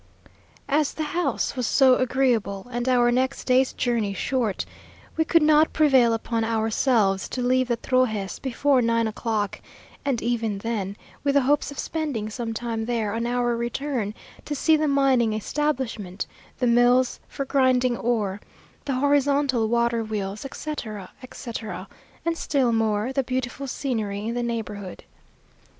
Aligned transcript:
As 0.67 0.95
the 0.95 1.03
house 1.13 1.55
was 1.55 1.67
so 1.67 1.97
agreeable, 1.97 2.65
and 2.71 2.89
our 2.89 3.11
next 3.11 3.43
day's 3.43 3.71
journey 3.71 4.15
short, 4.15 4.65
we 5.15 5.23
could 5.23 5.43
not 5.43 5.73
prevail 5.73 6.11
upon 6.15 6.43
ourselves 6.43 7.29
to 7.29 7.43
leave 7.43 7.67
the 7.67 7.77
Trojes 7.77 8.39
before 8.39 8.81
nine 8.81 9.07
o'clock; 9.07 9.61
and 10.03 10.19
even 10.19 10.57
then, 10.57 10.97
with 11.23 11.35
the 11.35 11.41
hopes 11.41 11.69
of 11.69 11.77
spending 11.77 12.31
some 12.31 12.51
time 12.51 12.85
there 12.85 13.13
on 13.13 13.27
our 13.27 13.55
return 13.55 14.15
to 14.43 14.55
see 14.55 14.75
the 14.75 14.87
mining 14.87 15.33
establishment; 15.33 16.25
the 16.57 16.65
mills 16.65 17.19
for 17.27 17.45
grinding 17.45 17.95
ore, 17.95 18.41
the 18.85 18.93
horizontal 18.95 19.67
water 19.67 20.03
wheels, 20.03 20.43
etc., 20.45 21.11
etc.; 21.21 21.87
and 22.25 22.35
still 22.39 22.71
more, 22.73 23.13
the 23.13 23.21
beautiful 23.23 23.67
scenery 23.67 24.25
in 24.29 24.33
the 24.33 24.41
neighbourhood. 24.41 25.03